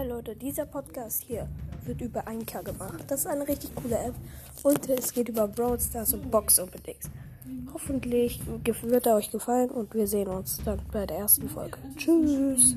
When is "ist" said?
3.20-3.26